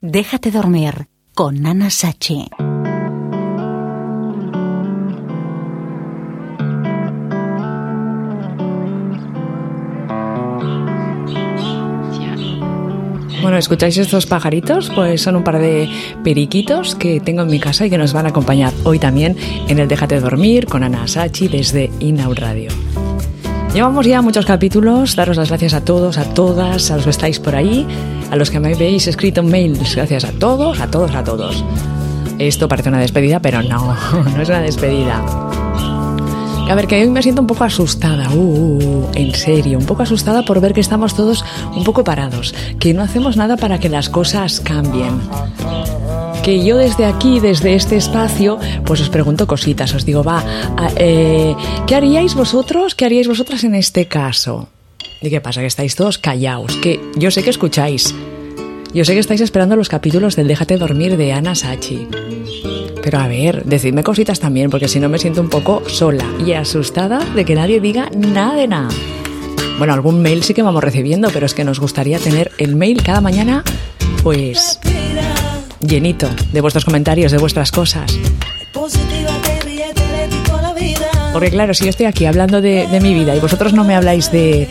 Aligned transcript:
Déjate 0.00 0.52
dormir 0.52 1.08
con 1.34 1.60
Nana 1.60 1.90
Sachi. 1.90 2.46
Bueno, 13.42 13.56
¿escucháis 13.56 13.98
estos 13.98 14.26
pajaritos? 14.26 14.92
Pues 14.94 15.20
son 15.20 15.34
un 15.34 15.42
par 15.42 15.58
de 15.58 15.88
periquitos 16.22 16.94
que 16.94 17.18
tengo 17.18 17.42
en 17.42 17.48
mi 17.48 17.58
casa 17.58 17.86
y 17.86 17.90
que 17.90 17.98
nos 17.98 18.12
van 18.12 18.26
a 18.26 18.28
acompañar 18.28 18.72
hoy 18.84 19.00
también 19.00 19.36
en 19.66 19.80
el 19.80 19.88
Déjate 19.88 20.20
dormir 20.20 20.66
con 20.66 20.84
Ana 20.84 21.08
Sachi 21.08 21.48
desde 21.48 21.90
Inaud 21.98 22.38
Radio. 22.38 22.70
Llevamos 23.74 24.06
ya 24.06 24.22
muchos 24.22 24.46
capítulos, 24.46 25.14
daros 25.14 25.36
las 25.36 25.48
gracias 25.48 25.74
a 25.74 25.84
todos, 25.84 26.18
a 26.18 26.24
todas, 26.24 26.90
a 26.90 26.96
los 26.96 27.04
que 27.04 27.10
estáis 27.10 27.38
por 27.38 27.54
ahí, 27.54 27.86
a 28.30 28.36
los 28.36 28.50
que 28.50 28.58
me 28.58 28.72
habéis 28.72 29.06
escrito 29.06 29.42
mails, 29.42 29.94
gracias 29.94 30.24
a 30.24 30.32
todos, 30.32 30.80
a 30.80 30.90
todos, 30.90 31.14
a 31.14 31.22
todos. 31.22 31.64
Esto 32.38 32.66
parece 32.66 32.88
una 32.88 33.00
despedida, 33.00 33.40
pero 33.40 33.62
no, 33.62 33.94
no 34.36 34.42
es 34.42 34.48
una 34.48 34.60
despedida. 34.60 35.22
A 36.68 36.74
ver, 36.74 36.86
que 36.86 37.00
hoy 37.00 37.08
me 37.08 37.22
siento 37.22 37.40
un 37.40 37.46
poco 37.46 37.64
asustada, 37.64 38.30
uh, 38.30 39.08
en 39.14 39.34
serio, 39.34 39.78
un 39.78 39.86
poco 39.86 40.02
asustada 40.02 40.42
por 40.42 40.60
ver 40.60 40.74
que 40.74 40.80
estamos 40.80 41.14
todos 41.14 41.44
un 41.74 41.82
poco 41.82 42.04
parados, 42.04 42.54
que 42.78 42.92
no 42.92 43.02
hacemos 43.02 43.36
nada 43.36 43.56
para 43.56 43.78
que 43.78 43.88
las 43.88 44.08
cosas 44.08 44.60
cambien. 44.60 45.18
Yo 46.56 46.78
desde 46.78 47.04
aquí, 47.04 47.40
desde 47.40 47.74
este 47.74 47.96
espacio, 47.96 48.58
pues 48.86 49.02
os 49.02 49.10
pregunto 49.10 49.46
cositas, 49.46 49.94
os 49.94 50.06
digo, 50.06 50.24
va, 50.24 50.42
eh, 50.96 51.54
¿qué 51.86 51.94
haríais 51.94 52.34
vosotros, 52.34 52.94
qué 52.94 53.04
haríais 53.04 53.28
vosotras 53.28 53.64
en 53.64 53.74
este 53.74 54.06
caso? 54.06 54.68
¿Y 55.20 55.28
qué 55.28 55.42
pasa? 55.42 55.60
Que 55.60 55.66
estáis 55.66 55.94
todos 55.94 56.16
callaos, 56.16 56.74
que 56.76 57.00
yo 57.16 57.30
sé 57.30 57.42
que 57.42 57.50
escucháis. 57.50 58.14
Yo 58.94 59.04
sé 59.04 59.12
que 59.12 59.20
estáis 59.20 59.42
esperando 59.42 59.76
los 59.76 59.90
capítulos 59.90 60.36
del 60.36 60.48
Déjate 60.48 60.78
dormir 60.78 61.18
de 61.18 61.32
Ana 61.32 61.54
Sachi. 61.54 62.08
Pero 63.02 63.18
a 63.18 63.28
ver, 63.28 63.64
decidme 63.64 64.02
cositas 64.02 64.40
también, 64.40 64.70
porque 64.70 64.88
si 64.88 65.00
no 65.00 65.10
me 65.10 65.18
siento 65.18 65.42
un 65.42 65.50
poco 65.50 65.82
sola 65.86 66.24
y 66.44 66.52
asustada 66.52 67.18
de 67.34 67.44
que 67.44 67.56
nadie 67.56 67.80
diga 67.80 68.10
nada 68.16 68.54
de 68.54 68.68
nada. 68.68 68.88
Bueno, 69.76 69.92
algún 69.92 70.22
mail 70.22 70.42
sí 70.42 70.54
que 70.54 70.62
vamos 70.62 70.82
recibiendo, 70.82 71.28
pero 71.30 71.44
es 71.44 71.52
que 71.52 71.64
nos 71.64 71.78
gustaría 71.78 72.18
tener 72.18 72.52
el 72.56 72.74
mail 72.74 73.02
cada 73.02 73.20
mañana, 73.20 73.62
pues 74.22 74.80
llenito 75.80 76.28
de 76.52 76.60
vuestros 76.60 76.84
comentarios, 76.84 77.32
de 77.32 77.38
vuestras 77.38 77.70
cosas. 77.70 78.18
Porque 81.32 81.50
claro, 81.50 81.74
si 81.74 81.84
yo 81.84 81.90
estoy 81.90 82.06
aquí 82.06 82.26
hablando 82.26 82.60
de, 82.60 82.86
mi 83.00 83.14
vida 83.14 83.36
y 83.36 83.40
vosotros 83.40 83.72
no 83.72 83.84
me 83.84 83.94
habláis 83.94 84.32
de, 84.32 84.68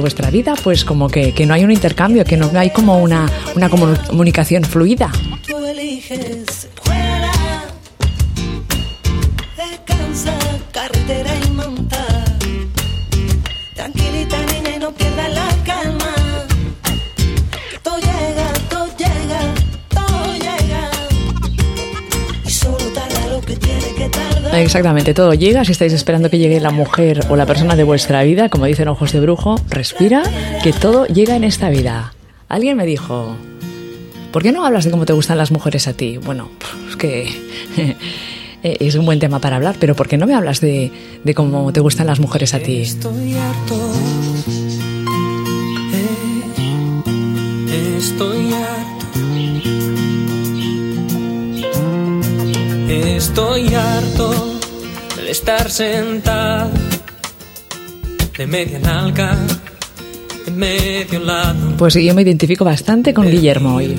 vuestra 0.00 0.30
vida, 0.30 0.54
pues 0.62 0.84
como 0.84 1.08
que, 1.08 1.32
no 1.46 1.54
hay 1.54 1.64
un 1.64 1.70
intercambio, 1.70 2.24
que 2.24 2.36
no 2.36 2.50
hay 2.54 2.70
como 2.70 2.98
una, 2.98 3.30
una 3.54 3.70
comunicación 3.70 4.62
fluida. 4.64 5.10
Exactamente, 24.56 25.12
todo 25.12 25.34
llega. 25.34 25.64
Si 25.64 25.72
estáis 25.72 25.92
esperando 25.92 26.30
que 26.30 26.38
llegue 26.38 26.60
la 26.60 26.70
mujer 26.70 27.20
o 27.28 27.36
la 27.36 27.44
persona 27.44 27.76
de 27.76 27.84
vuestra 27.84 28.22
vida, 28.22 28.48
como 28.48 28.64
dicen 28.64 28.88
ojos 28.88 29.12
de 29.12 29.20
brujo, 29.20 29.56
respira, 29.68 30.22
que 30.62 30.72
todo 30.72 31.06
llega 31.06 31.36
en 31.36 31.44
esta 31.44 31.68
vida. 31.68 32.14
Alguien 32.48 32.76
me 32.76 32.86
dijo, 32.86 33.36
¿por 34.32 34.42
qué 34.42 34.52
no 34.52 34.64
hablas 34.64 34.84
de 34.84 34.90
cómo 34.90 35.04
te 35.04 35.12
gustan 35.12 35.36
las 35.36 35.50
mujeres 35.50 35.86
a 35.88 35.92
ti? 35.92 36.16
Bueno, 36.18 36.48
es 36.88 36.96
que 36.96 37.28
es 38.62 38.94
un 38.94 39.04
buen 39.04 39.18
tema 39.18 39.40
para 39.40 39.56
hablar, 39.56 39.76
pero 39.78 39.94
¿por 39.94 40.08
qué 40.08 40.16
no 40.16 40.26
me 40.26 40.34
hablas 40.34 40.60
de, 40.60 40.90
de 41.22 41.34
cómo 41.34 41.72
te 41.72 41.80
gustan 41.80 42.06
las 42.06 42.18
mujeres 42.18 42.54
a 42.54 42.58
ti? 42.58 42.80
Estoy 42.80 43.34
harto. 43.34 43.92
Eh, 47.68 47.96
estoy 47.98 48.52
harto. 48.52 48.96
Estoy 52.88 53.74
harto 53.74 54.25
estar 55.28 55.70
sentado 55.70 56.70
de 58.36 58.46
media 58.46 58.78
nalga, 58.78 59.36
de 60.44 60.50
medio 60.52 61.20
lado. 61.20 61.76
Pues 61.78 61.94
yo 61.94 62.14
me 62.14 62.22
identifico 62.22 62.64
bastante 62.64 63.12
con 63.12 63.30
Guillermo 63.30 63.76
hoy. 63.76 63.98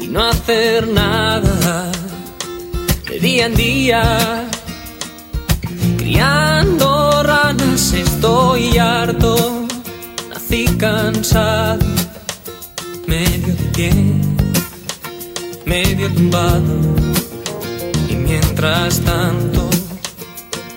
Y 0.00 0.08
no 0.08 0.24
hacer 0.24 0.88
nada 0.88 1.90
de 3.08 3.20
día 3.20 3.46
en 3.46 3.54
día. 3.54 4.48
Criando 5.98 7.22
ranas 7.22 7.92
estoy 7.92 8.76
harto, 8.76 9.66
nací 10.30 10.64
cansado, 10.76 11.86
medio 13.06 13.54
de 13.54 13.64
pie, 13.72 13.92
medio 15.64 16.12
tumbado 16.12 17.23
Mientras 18.16 19.00
tanto, 19.00 19.68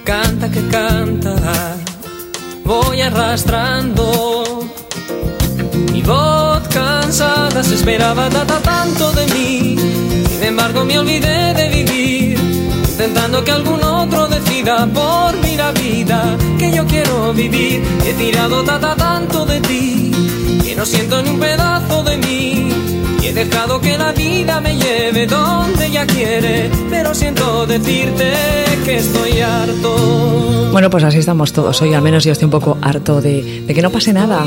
canta 0.03 0.49
que 0.49 0.67
canta, 0.67 1.35
voy 2.63 3.01
arrastrando. 3.01 4.67
Mi 5.91 6.01
voz 6.01 6.67
cansada 6.69 7.63
se 7.63 7.75
esperaba 7.75 8.29
tata 8.29 8.59
tanto 8.59 9.11
de 9.13 9.25
mí, 9.27 9.75
sin 10.29 10.43
embargo 10.43 10.83
me 10.85 10.99
olvidé 10.99 11.53
de 11.53 11.69
vivir, 11.69 12.39
intentando 12.89 13.43
que 13.43 13.51
algún 13.51 13.83
otro 13.83 14.27
decida 14.27 14.85
por 14.87 15.35
mí 15.37 15.55
la 15.55 15.71
vida 15.71 16.37
que 16.57 16.71
yo 16.71 16.85
quiero 16.85 17.33
vivir. 17.33 17.83
He 18.05 18.13
tirado 18.13 18.63
tata 18.63 18.95
tanto 18.95 19.45
de 19.45 19.59
ti, 19.61 20.11
que 20.63 20.75
no 20.75 20.85
siento 20.85 21.21
ni 21.21 21.29
un 21.29 21.39
pedazo 21.39 21.76
dejado 23.37 23.79
que 23.79 23.95
la 23.97 24.11
vida 24.13 24.59
me 24.59 24.75
lleve 24.75 25.27
donde 25.27 25.85
ella 25.85 26.07
quiere, 26.07 26.71
pero 26.89 27.13
siento 27.13 27.67
decirte 27.67 28.33
que 28.83 28.97
estoy 28.97 29.41
harto. 29.41 30.69
Bueno, 30.71 30.89
pues 30.89 31.03
así 31.03 31.19
estamos 31.19 31.53
todos. 31.53 31.79
Hoy 31.83 31.93
al 31.93 32.01
menos 32.01 32.23
yo 32.23 32.31
estoy 32.31 32.45
un 32.45 32.51
poco 32.51 32.79
harto 32.81 33.21
de, 33.21 33.61
de 33.61 33.73
que 33.75 33.81
no 33.83 33.91
pase 33.91 34.11
nada. 34.11 34.43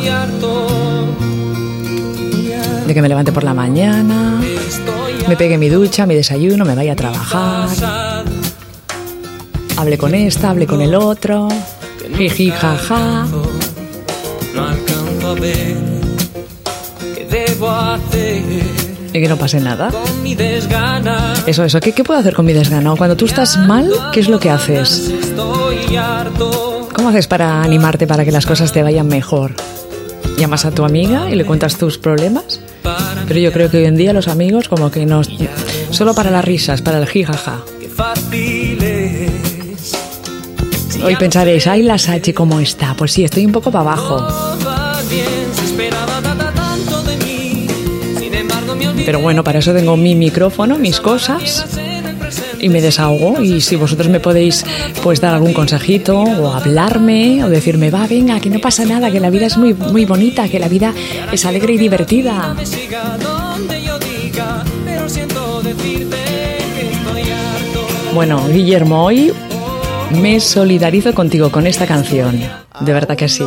De 2.86 2.94
que 2.94 3.00
me 3.00 3.08
levante 3.08 3.30
por 3.30 3.44
la 3.44 3.54
mañana, 3.54 4.40
me 5.28 5.36
pegue 5.36 5.56
mi 5.56 5.68
ducha, 5.68 6.04
mi 6.04 6.16
desayuno, 6.16 6.64
me 6.64 6.74
vaya 6.74 6.94
a 6.94 6.96
trabajar. 6.96 7.68
Hable 9.76 9.98
con 9.98 10.16
esta, 10.16 10.50
hable 10.50 10.66
con 10.66 10.82
el 10.82 10.96
otro. 10.96 11.48
Jiji, 12.16 12.50
jaja. 12.50 13.26
No 14.52 14.66
alcanzo 14.66 15.28
a 15.28 15.34
ver 15.34 15.76
qué 17.14 17.24
debo 17.30 17.70
hacer 17.70 18.42
y 19.12 19.20
que 19.20 19.28
no 19.28 19.36
pase 19.36 19.60
nada. 19.60 19.90
Eso, 21.46 21.64
eso. 21.64 21.80
¿Qué, 21.80 21.92
¿Qué 21.92 22.04
puedo 22.04 22.20
hacer 22.20 22.34
con 22.34 22.46
mi 22.46 22.52
desgano? 22.52 22.96
Cuando 22.96 23.16
tú 23.16 23.24
estás 23.26 23.56
mal, 23.56 23.90
¿qué 24.12 24.20
es 24.20 24.28
lo 24.28 24.38
que 24.38 24.50
haces? 24.50 25.12
¿Cómo 26.94 27.08
haces 27.08 27.26
para 27.26 27.62
animarte 27.62 28.06
para 28.06 28.24
que 28.24 28.32
las 28.32 28.46
cosas 28.46 28.72
te 28.72 28.82
vayan 28.82 29.08
mejor? 29.08 29.54
¿Llamas 30.38 30.64
a 30.64 30.70
tu 30.70 30.84
amiga 30.84 31.30
y 31.30 31.34
le 31.34 31.44
cuentas 31.44 31.76
tus 31.76 31.98
problemas? 31.98 32.60
Pero 33.26 33.40
yo 33.40 33.52
creo 33.52 33.70
que 33.70 33.78
hoy 33.78 33.84
en 33.84 33.96
día 33.96 34.12
los 34.12 34.28
amigos 34.28 34.68
como 34.68 34.90
que 34.90 35.06
no... 35.06 35.22
Solo 35.90 36.14
para 36.14 36.30
las 36.30 36.44
risas, 36.44 36.82
para 36.82 36.98
el 36.98 37.06
jijaja. 37.06 37.60
Hoy 41.02 41.16
pensaréis, 41.16 41.66
ay 41.66 41.82
la 41.82 41.98
Sachi, 41.98 42.32
¿cómo 42.32 42.60
está? 42.60 42.94
Pues 42.94 43.12
sí, 43.12 43.24
estoy 43.24 43.46
un 43.46 43.52
poco 43.52 43.70
para 43.70 43.92
abajo. 43.92 44.26
Pero 49.04 49.20
bueno, 49.20 49.44
para 49.44 49.58
eso 49.58 49.72
tengo 49.72 49.96
mi 49.96 50.14
micrófono, 50.14 50.78
mis 50.78 51.00
cosas 51.00 51.66
y 52.60 52.68
me 52.68 52.80
desahogo. 52.80 53.40
Y 53.40 53.60
si 53.60 53.76
vosotros 53.76 54.08
me 54.08 54.20
podéis 54.20 54.64
pues 55.02 55.20
dar 55.20 55.34
algún 55.34 55.52
consejito 55.52 56.20
o 56.20 56.52
hablarme 56.52 57.42
o 57.44 57.48
decirme 57.48 57.90
va 57.90 58.06
venga 58.06 58.40
que 58.40 58.50
no 58.50 58.60
pasa 58.60 58.84
nada 58.84 59.10
que 59.10 59.20
la 59.20 59.30
vida 59.30 59.46
es 59.46 59.56
muy 59.56 59.74
muy 59.74 60.04
bonita 60.04 60.48
que 60.48 60.58
la 60.58 60.68
vida 60.68 60.92
es 61.32 61.44
alegre 61.46 61.74
y 61.74 61.78
divertida 61.78 62.54
bueno 68.14 68.46
Guillermo 68.48 69.04
hoy 69.04 69.32
me 70.10 70.40
solidarizo 70.40 71.14
contigo 71.14 71.50
con 71.50 71.66
esta 71.66 71.86
canción. 71.86 72.40
De 72.80 72.92
verdad 72.92 73.16
que 73.16 73.28
sí 73.28 73.44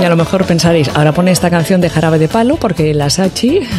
Y 0.00 0.04
a 0.04 0.08
lo 0.08 0.16
mejor 0.16 0.46
pensaréis, 0.46 0.88
ahora 0.94 1.12
pone 1.12 1.30
esta 1.30 1.50
canción 1.50 1.82
de 1.82 1.90
Jarabe 1.90 2.18
de 2.18 2.26
Palo 2.28 2.56
porque 2.56 2.94
la 2.94 3.10
Sachi 3.10 3.60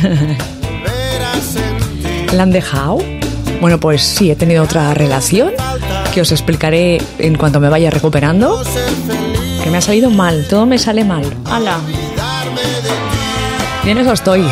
¿La 2.33 2.43
han 2.43 2.51
dejado? 2.51 2.99
Bueno, 3.59 3.79
pues 3.79 4.03
sí, 4.03 4.29
he 4.29 4.35
tenido 4.35 4.63
otra 4.63 4.93
relación 4.93 5.51
que 6.13 6.21
os 6.21 6.31
explicaré 6.31 7.01
en 7.17 7.35
cuanto 7.35 7.59
me 7.59 7.69
vaya 7.69 7.89
recuperando. 7.89 8.61
Que 9.63 9.69
me 9.69 9.77
ha 9.77 9.81
salido 9.81 10.09
mal, 10.09 10.45
todo 10.47 10.65
me 10.65 10.77
sale 10.77 11.03
mal. 11.03 11.23
¡Hala! 11.45 11.79
Bien, 13.83 13.97
eso 13.97 14.13
estoy. 14.13 14.45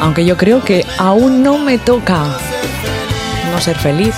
Aunque 0.00 0.24
yo 0.24 0.36
creo 0.36 0.64
que 0.64 0.84
aún 0.98 1.42
no 1.42 1.58
me 1.58 1.78
toca 1.78 2.24
no 3.52 3.60
ser 3.60 3.76
feliz. 3.76 4.14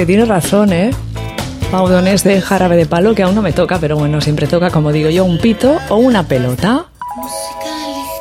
Que 0.00 0.06
tienes 0.06 0.28
razón, 0.28 0.72
¿eh? 0.72 0.92
Paudones 1.70 2.24
de 2.24 2.40
jarabe 2.40 2.74
de 2.78 2.86
palo 2.86 3.14
que 3.14 3.22
aún 3.22 3.34
no 3.34 3.42
me 3.42 3.52
toca, 3.52 3.78
pero 3.78 3.98
bueno, 3.98 4.22
siempre 4.22 4.46
toca, 4.46 4.70
como 4.70 4.92
digo 4.92 5.10
yo, 5.10 5.26
un 5.26 5.36
pito 5.36 5.76
o 5.90 5.96
una 5.96 6.22
pelota. 6.26 6.86
Música 7.16 7.70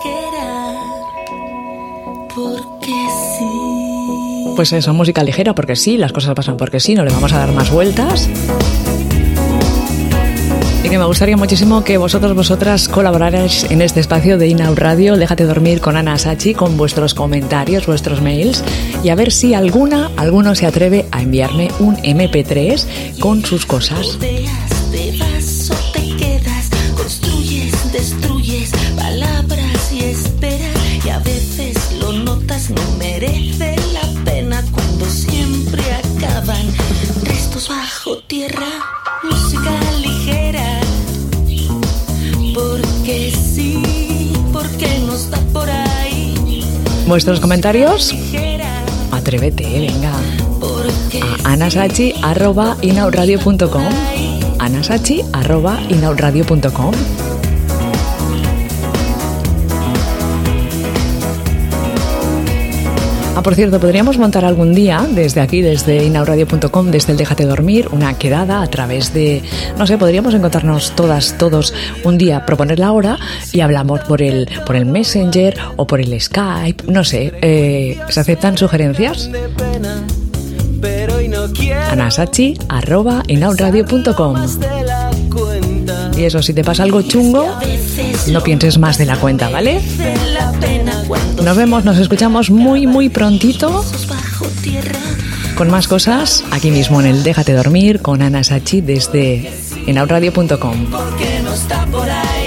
ligera, 0.04 0.74
porque 2.36 2.92
sí. 3.38 4.54
Pues 4.58 4.74
eso, 4.74 4.94
música 4.94 5.24
ligera, 5.24 5.56
porque 5.56 5.78
sí, 5.78 5.96
las 5.96 6.12
cosas 6.12 6.36
pasan 6.36 6.58
porque 6.58 6.82
sí, 6.82 6.96
no 6.96 7.06
le 7.06 7.14
vamos 7.14 7.32
a 7.32 7.38
dar 7.38 7.54
más 7.54 7.72
vueltas 7.72 8.28
me 10.98 11.06
gustaría 11.06 11.38
muchísimo 11.38 11.84
que 11.84 11.98
vosotros, 11.98 12.34
vosotras 12.34 12.90
colaborarais 12.90 13.70
en 13.70 13.82
este 13.82 14.00
espacio 14.00 14.40
de 14.40 14.48
Inau 14.48 14.74
Radio, 14.74 15.18
Déjate 15.18 15.44
dormir 15.44 15.82
con 15.82 15.98
Ana 15.98 16.18
Sachi, 16.18 16.56
con 16.56 16.78
vuestros 16.78 17.14
comentarios, 17.14 17.86
vuestros 17.86 18.22
mails 18.22 18.64
y 19.04 19.10
a 19.10 19.16
ver 19.16 19.32
si 19.32 19.54
alguna, 19.54 20.10
alguno 20.18 20.56
se 20.56 20.66
atreve 20.66 21.06
a 21.12 21.22
enviarme 21.22 21.70
un 21.80 21.98
MP3 21.98 23.20
con 23.20 23.46
sus 23.46 23.68
cosas. 23.68 24.18
¿Vuestros 47.10 47.40
comentarios? 47.40 48.14
Atrévete, 49.12 49.64
venga. 49.64 50.12
A 51.44 51.54
anasachi.inauradio.com 51.54 53.84
anasachi.inauradio.com 54.60 56.92
Ah, 63.40 63.42
por 63.42 63.56
cierto, 63.56 63.80
podríamos 63.80 64.18
montar 64.18 64.44
algún 64.44 64.74
día 64.74 65.08
desde 65.10 65.40
aquí, 65.40 65.62
desde 65.62 66.04
inauradio.com, 66.04 66.92
desde 66.92 67.14
el 67.14 67.18
Déjate 67.18 67.46
Dormir, 67.46 67.88
una 67.94 68.18
quedada 68.18 68.62
a 68.62 68.68
través 68.68 69.14
de, 69.14 69.42
no 69.78 69.88
sé, 69.88 69.98
podríamos 69.98 70.34
encontrarnos 70.34 70.94
todas, 70.94 71.38
todos 71.38 71.74
un 72.04 72.18
día, 72.18 72.46
proponer 72.46 72.80
la 72.80 72.92
hora 72.92 73.18
y 73.54 73.62
hablamos 73.62 74.02
por 74.02 74.22
el, 74.22 74.50
por 74.66 74.76
el 74.76 74.86
Messenger 74.86 75.58
o 75.78 75.88
por 75.88 76.02
el 76.02 76.20
Skype, 76.20 76.92
no 76.92 77.06
sé, 77.06 77.32
eh, 77.42 77.98
¿se 78.10 78.20
aceptan 78.20 78.58
sugerencias? 78.58 79.30
anasachi.inauradio.com 81.92 84.36
Y 86.20 86.26
eso, 86.26 86.44
si 86.44 86.54
te 86.54 86.66
pasa 86.66 86.84
algo 86.84 87.02
chungo, 87.02 87.48
no 88.28 88.44
pienses 88.44 88.78
más 88.78 88.98
de 88.98 89.06
la 89.06 89.16
cuenta, 89.16 89.50
¿vale? 89.50 89.82
Nos 91.42 91.56
vemos, 91.56 91.86
nos 91.86 91.98
escuchamos 91.98 92.50
muy, 92.52 92.86
muy 92.86 93.08
prontito 93.08 93.86
con 95.56 95.70
más 95.70 95.88
cosas 95.88 96.44
aquí 96.52 96.72
mismo 96.72 97.00
en 97.00 97.08
el 97.08 97.24
Déjate 97.24 97.54
Dormir 97.54 98.02
con 98.02 98.22
Ana 98.22 98.44
Sachi 98.44 98.82
desde 98.82 99.50
enaudradio.com. 99.88 100.88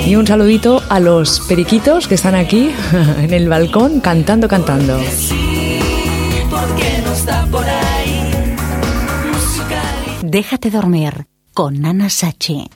Y 0.06 0.16
un 0.16 0.26
saludito 0.26 0.82
a 0.90 1.00
los 1.00 1.40
periquitos 1.40 2.08
que 2.08 2.16
están 2.16 2.34
aquí 2.34 2.70
en 3.22 3.32
el 3.32 3.48
balcón 3.48 4.00
cantando, 4.00 4.48
cantando. 4.48 5.00
Déjate 10.22 10.70
dormir 10.70 11.26
con 11.54 11.86
Ana 11.86 12.10
Sachi. 12.10 12.66